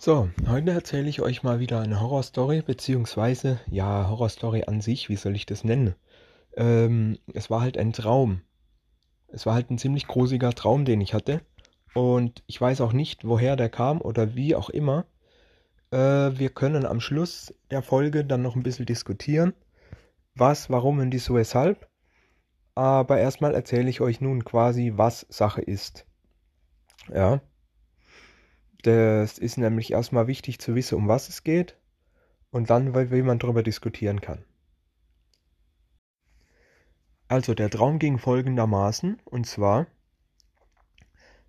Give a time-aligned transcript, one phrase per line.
[0.00, 5.16] So, heute erzähle ich euch mal wieder eine Horrorstory, beziehungsweise, ja, Horrorstory an sich, wie
[5.16, 5.96] soll ich das nennen?
[6.56, 8.42] Ähm, es war halt ein Traum.
[9.26, 11.40] Es war halt ein ziemlich gruseliger Traum, den ich hatte.
[11.94, 15.04] Und ich weiß auch nicht, woher der kam oder wie auch immer.
[15.90, 15.96] Äh,
[16.38, 19.52] wir können am Schluss der Folge dann noch ein bisschen diskutieren.
[20.36, 21.88] Was, warum und wieso, weshalb.
[22.76, 26.06] Aber erstmal erzähle ich euch nun quasi, was Sache ist.
[27.12, 27.40] Ja.
[28.82, 31.76] Das ist nämlich erstmal wichtig zu wissen, um was es geht
[32.50, 34.44] und dann, wie man darüber diskutieren kann.
[37.26, 39.86] Also der Traum ging folgendermaßen, und zwar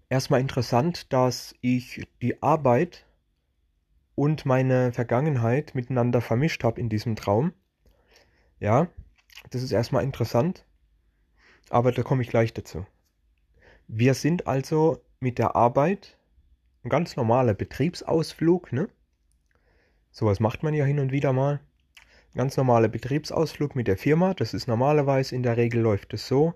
[0.09, 3.05] erstmal interessant, dass ich die Arbeit
[4.15, 7.53] und meine Vergangenheit miteinander vermischt habe in diesem Traum.
[8.59, 8.89] Ja,
[9.51, 10.65] das ist erstmal interessant,
[11.70, 12.85] aber da komme ich gleich dazu.
[13.87, 16.18] Wir sind also mit der Arbeit
[16.83, 18.89] ein ganz normaler Betriebsausflug, ne?
[20.11, 21.59] Sowas macht man ja hin und wieder mal.
[22.35, 24.34] Ganz normaler Betriebsausflug mit der Firma.
[24.34, 26.54] Das ist normalerweise in der Regel läuft es so,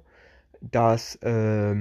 [0.61, 1.75] dass äh,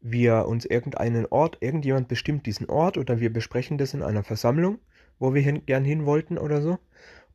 [0.00, 4.78] wir uns irgendeinen Ort, irgendjemand bestimmt diesen Ort oder wir besprechen das in einer Versammlung,
[5.18, 6.78] wo wir hin, gern hin wollten oder so.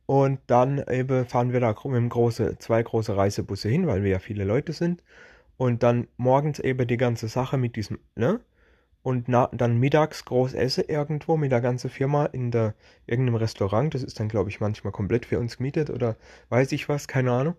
[0.06, 4.18] Und dann eben fahren wir da mit große, zwei große Reisebusse hin, weil wir ja
[4.18, 5.02] viele Leute sind.
[5.56, 8.40] Und dann morgens eben die ganze Sache mit diesem, ne?
[9.06, 12.74] Und na, dann mittags groß esse irgendwo mit der ganzen Firma in der
[13.06, 13.94] irgendeinem Restaurant.
[13.94, 16.16] Das ist dann, glaube ich, manchmal komplett für uns gemietet oder
[16.48, 17.54] weiß ich was, keine Ahnung.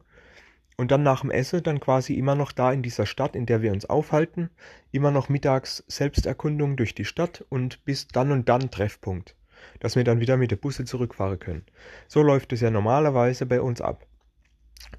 [0.75, 3.61] Und dann nach dem Essen dann quasi immer noch da in dieser Stadt, in der
[3.61, 4.49] wir uns aufhalten,
[4.91, 9.33] immer noch mittags Selbsterkundung durch die Stadt und bis dann und dann Treffpunkt,
[9.79, 11.65] dass wir dann wieder mit der Busse zurückfahren können.
[12.09, 14.05] So läuft es ja normalerweise bei uns ab.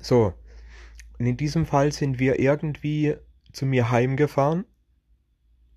[0.00, 0.32] So,
[1.18, 3.16] und in diesem Fall sind wir irgendwie
[3.52, 4.64] zu mir heimgefahren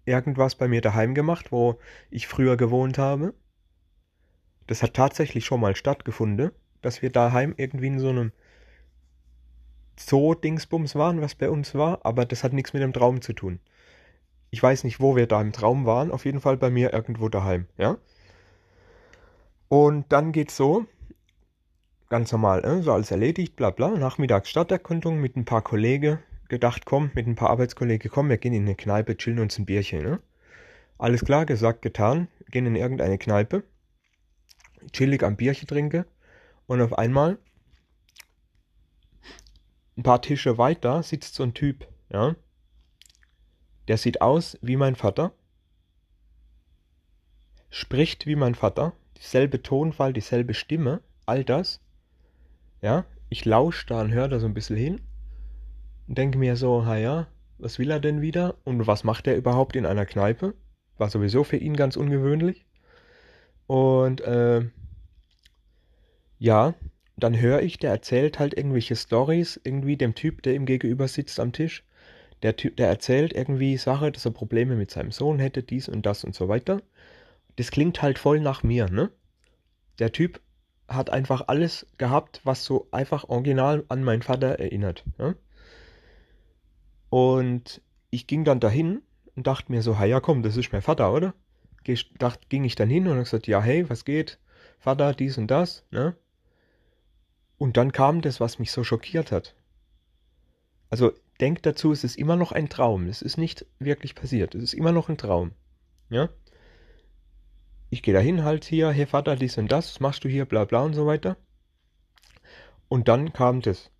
[0.05, 3.33] irgendwas bei mir daheim gemacht, wo ich früher gewohnt habe.
[4.67, 8.31] Das hat tatsächlich schon mal stattgefunden, dass wir daheim irgendwie in so einem
[9.97, 13.59] Zoo-Dingsbums waren, was bei uns war, aber das hat nichts mit dem Traum zu tun.
[14.49, 17.29] Ich weiß nicht, wo wir da im Traum waren, auf jeden Fall bei mir irgendwo
[17.29, 17.97] daheim, ja.
[19.69, 20.85] Und dann geht's so,
[22.09, 26.19] ganz normal, äh, so alles erledigt, bla bla, nachmittags Stadterkundung mit ein paar Kollegen,
[26.51, 29.65] gedacht, komm, mit ein paar Arbeitskollegen, komm, wir gehen in eine Kneipe, chillen uns ein
[29.65, 30.19] Bierchen, ne?
[30.97, 33.63] Alles klar, gesagt, getan, gehen in irgendeine Kneipe,
[34.91, 36.05] chillig am Bierchen trinke.
[36.67, 37.39] Und auf einmal
[39.97, 42.35] ein paar Tische weiter sitzt so ein Typ, ja?
[43.87, 45.33] Der sieht aus wie mein Vater,
[47.69, 51.79] spricht wie mein Vater, dieselbe Tonfall, dieselbe Stimme, all das,
[52.81, 53.05] ja?
[53.29, 55.01] Ich lausche da und höre da so ein bisschen hin
[56.15, 57.27] denke mir so, ja,
[57.57, 60.55] was will er denn wieder und was macht er überhaupt in einer Kneipe?
[60.97, 62.65] War sowieso für ihn ganz ungewöhnlich.
[63.67, 64.65] Und äh,
[66.39, 66.73] ja,
[67.17, 71.39] dann höre ich, der erzählt halt irgendwelche Stories, irgendwie dem Typ, der ihm gegenüber sitzt
[71.39, 71.83] am Tisch.
[72.41, 76.05] Der Typ, der erzählt irgendwie Sache, dass er Probleme mit seinem Sohn hätte, dies und
[76.05, 76.81] das und so weiter.
[77.57, 79.11] Das klingt halt voll nach mir, ne?
[79.99, 80.41] Der Typ
[80.87, 85.03] hat einfach alles gehabt, was so einfach original an meinen Vater erinnert.
[85.17, 85.35] Ne?
[87.11, 89.01] Und ich ging dann dahin
[89.35, 91.33] und dachte mir so, ja komm, das ist mein Vater, oder?
[92.17, 94.39] Dacht, ging ich dann hin und habe gesagt, ja, hey, was geht?
[94.79, 96.15] Vater, dies und das, ne?
[97.57, 99.55] Und dann kam das, was mich so schockiert hat.
[100.89, 101.11] Also
[101.41, 103.07] denk dazu, es ist immer noch ein Traum.
[103.07, 104.55] Es ist nicht wirklich passiert.
[104.55, 105.51] Es ist immer noch ein Traum.
[106.09, 106.29] Ja?
[107.89, 110.63] Ich gehe dahin halt hier, hey Vater, dies und das, was machst du hier, bla
[110.63, 111.35] bla und so weiter.
[112.87, 113.91] Und dann kam das.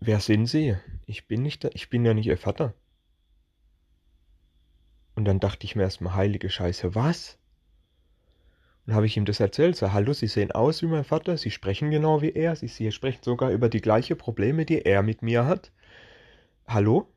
[0.00, 0.76] Wer sind Sie?
[1.08, 2.74] Ich bin nicht, ich bin ja nicht Ihr Vater.
[5.14, 7.38] Und dann dachte ich mir erstmal, heilige Scheiße, was?
[8.86, 11.50] Und habe ich ihm das erzählt, so, hallo, Sie sehen aus wie mein Vater, Sie
[11.50, 15.22] sprechen genau wie er, Sie, Sie sprechen sogar über die gleichen Probleme, die er mit
[15.22, 15.72] mir hat.
[16.66, 17.08] Hallo?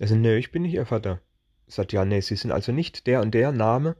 [0.00, 1.20] Er sagt, nee, ich bin nicht Ihr Vater.
[1.68, 3.94] Er sagt, ja, nee, Sie sind also nicht der und der Name.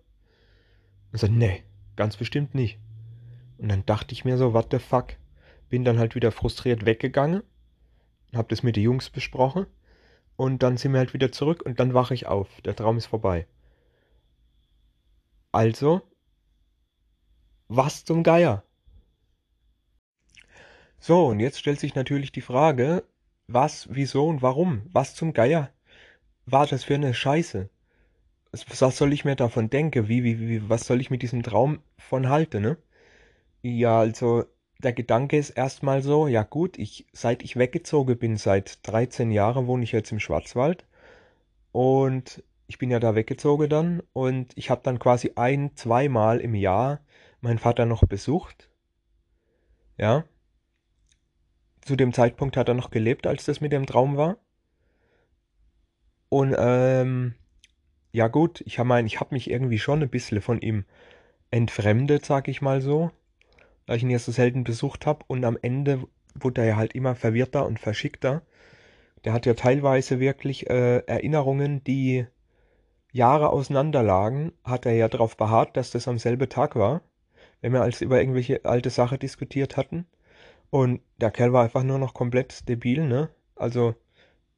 [1.13, 1.63] Er sagt, nee,
[1.95, 2.81] ganz bestimmt nicht.
[3.59, 5.15] Und dann dachte ich mir so, what the fuck?
[5.69, 7.43] bin dann halt wieder frustriert weggegangen,
[8.35, 9.67] habe das mit den Jungs besprochen
[10.37, 12.49] und dann sind wir halt wieder zurück und dann wache ich auf.
[12.63, 13.47] Der Traum ist vorbei.
[15.53, 16.03] Also,
[17.69, 18.63] was zum Geier?
[21.01, 23.05] So, und jetzt stellt sich natürlich die Frage,
[23.47, 24.83] was, wieso und warum?
[24.93, 25.71] Was zum Geier
[26.47, 27.69] war das für eine Scheiße?
[28.53, 30.09] Was soll ich mir davon denken?
[30.09, 32.79] Wie, wie, wie, was soll ich mit diesem Traum von halten, ne?
[33.63, 34.45] Ja, also,
[34.79, 39.67] der Gedanke ist erstmal so, ja gut, ich, seit ich weggezogen bin, seit 13 Jahren
[39.67, 40.87] wohne ich jetzt im Schwarzwald
[41.73, 46.55] und ich bin ja da weggezogen dann und ich habe dann quasi ein, zweimal im
[46.55, 47.01] Jahr
[47.41, 48.71] meinen Vater noch besucht.
[49.97, 50.25] Ja.
[51.81, 54.37] Zu dem Zeitpunkt hat er noch gelebt, als das mit dem Traum war.
[56.29, 57.35] Und ähm,
[58.13, 60.85] ja gut, ich meine, ich habe mich irgendwie schon ein bisschen von ihm
[61.51, 63.11] entfremdet, sag ich mal so,
[63.89, 67.15] da ich ihn ja so selten besucht habe und am Ende wurde er halt immer
[67.15, 68.43] verwirrter und verschickter.
[69.25, 72.27] Der hat ja teilweise wirklich äh, Erinnerungen, die
[73.13, 77.01] Jahre auseinanderlagen, hat er ja darauf beharrt, dass das am selben Tag war,
[77.63, 80.05] wenn wir als über irgendwelche alte Sache diskutiert hatten.
[80.69, 83.31] Und der Kerl war einfach nur noch komplett debil, ne?
[83.57, 83.95] Also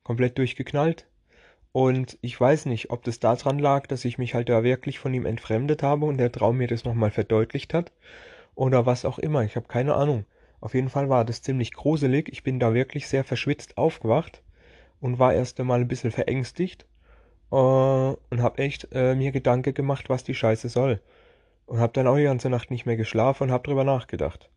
[0.03, 1.07] komplett durchgeknallt.
[1.71, 5.15] Und ich weiß nicht, ob das daran lag, dass ich mich halt da wirklich von
[5.15, 7.93] ihm entfremdet habe und der Traum mir das nochmal verdeutlicht hat.
[8.55, 9.43] Oder was auch immer.
[9.45, 10.25] Ich habe keine Ahnung.
[10.61, 12.29] Auf jeden Fall war das ziemlich gruselig.
[12.29, 14.43] Ich bin da wirklich sehr verschwitzt aufgewacht
[15.01, 16.87] und war erst einmal ein bisschen verängstigt
[17.51, 21.01] äh, und habe echt äh, mir Gedanken gemacht, was die Scheiße soll.
[21.67, 24.51] Und habe dann auch die ganze Nacht nicht mehr geschlafen und habe drüber nachgedacht.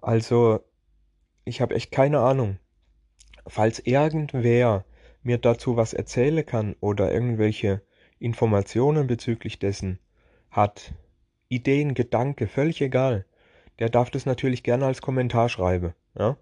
[0.00, 0.60] Also,
[1.44, 2.58] ich habe echt keine Ahnung.
[3.46, 4.84] Falls irgendwer
[5.22, 7.82] mir dazu was erzählen kann oder irgendwelche
[8.18, 9.98] Informationen bezüglich dessen
[10.50, 10.92] hat,
[11.50, 13.26] Ideen, Gedanke, völlig egal,
[13.80, 16.36] der darf das natürlich gerne als Kommentar schreiben, ja?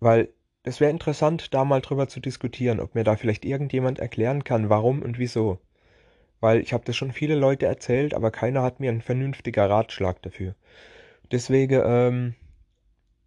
[0.00, 0.30] Weil
[0.64, 4.70] es wäre interessant, da mal drüber zu diskutieren, ob mir da vielleicht irgendjemand erklären kann,
[4.70, 5.60] warum und wieso.
[6.40, 10.22] Weil ich habe das schon viele Leute erzählt, aber keiner hat mir einen vernünftiger Ratschlag
[10.22, 10.54] dafür.
[11.30, 12.34] Deswegen, ähm,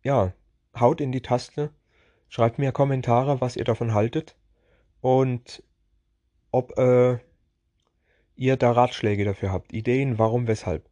[0.04, 0.34] ja,
[0.80, 1.72] haut in die Taste,
[2.30, 4.36] schreibt mir Kommentare, was ihr davon haltet
[5.02, 5.64] und
[6.52, 7.20] ob äh,
[8.38, 10.88] ihr da Ratschläge dafür habt, Ideen, warum, weshalb.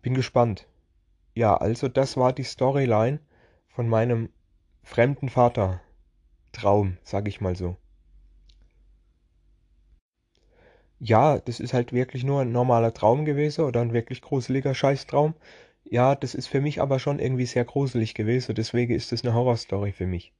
[0.00, 0.66] Bin gespannt.
[1.34, 3.20] Ja, also das war die Storyline
[3.68, 4.30] von meinem
[4.82, 5.80] fremden Vater.
[6.52, 7.76] Traum, sag ich mal so.
[11.00, 15.34] Ja, das ist halt wirklich nur ein normaler Traum gewesen oder ein wirklich gruseliger Scheißtraum.
[15.84, 19.34] Ja, das ist für mich aber schon irgendwie sehr gruselig gewesen, deswegen ist das eine
[19.34, 20.32] Horrorstory für mich.